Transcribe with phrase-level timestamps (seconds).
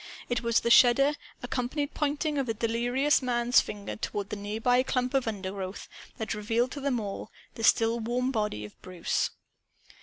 [0.29, 1.13] It was the shudder
[1.43, 6.71] accompanied pointing of the delirious man's finger, toward the nearby clump of undergrowth, that revealed
[6.71, 9.29] to them the still warm body of Bruce.